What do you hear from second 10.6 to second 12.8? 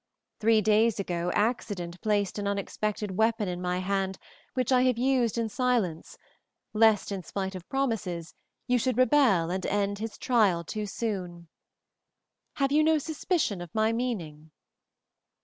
too soon. Have